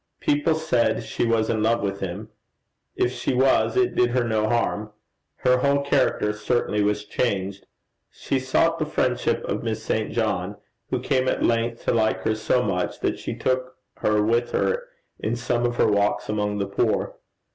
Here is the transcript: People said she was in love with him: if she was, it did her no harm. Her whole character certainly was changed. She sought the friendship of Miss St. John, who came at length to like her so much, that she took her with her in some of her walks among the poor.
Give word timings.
People 0.19 0.55
said 0.55 1.03
she 1.03 1.27
was 1.27 1.47
in 1.47 1.61
love 1.61 1.83
with 1.83 1.99
him: 1.99 2.29
if 2.95 3.11
she 3.11 3.35
was, 3.35 3.77
it 3.77 3.93
did 3.93 4.09
her 4.09 4.23
no 4.23 4.49
harm. 4.49 4.91
Her 5.35 5.57
whole 5.57 5.83
character 5.83 6.33
certainly 6.33 6.81
was 6.81 7.05
changed. 7.05 7.67
She 8.09 8.39
sought 8.39 8.79
the 8.79 8.85
friendship 8.87 9.43
of 9.43 9.61
Miss 9.61 9.83
St. 9.83 10.11
John, 10.11 10.55
who 10.89 10.99
came 11.01 11.27
at 11.27 11.43
length 11.43 11.83
to 11.85 11.93
like 11.93 12.23
her 12.23 12.33
so 12.33 12.63
much, 12.63 12.99
that 13.01 13.19
she 13.19 13.35
took 13.35 13.75
her 13.97 14.23
with 14.23 14.49
her 14.53 14.85
in 15.19 15.35
some 15.35 15.67
of 15.67 15.75
her 15.75 15.85
walks 15.85 16.27
among 16.27 16.57
the 16.57 16.65
poor. 16.65 17.13